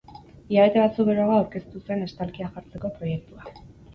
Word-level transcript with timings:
Hilabete 0.53 0.79
batzuk 0.83 1.07
geroago 1.09 1.35
aurkeztu 1.41 1.81
zen 1.91 2.01
estalkia 2.05 2.49
jartzeko 2.55 2.93
proiektua. 2.97 3.55